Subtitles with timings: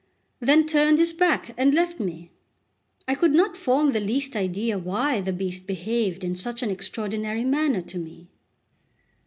[0.39, 2.31] then turned his back and left me.
[3.07, 7.43] I could not form the least idea why the beast behaved in such an extraordinary
[7.43, 8.31] manner to me.